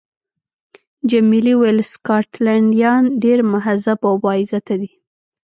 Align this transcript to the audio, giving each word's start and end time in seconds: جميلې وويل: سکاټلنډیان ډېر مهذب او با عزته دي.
جميلې 1.11 1.53
وويل: 1.57 1.79
سکاټلنډیان 1.93 3.03
ډېر 3.23 3.39
مهذب 3.53 3.99
او 4.09 4.15
با 4.23 4.31
عزته 4.41 4.73
دي. 4.81 4.91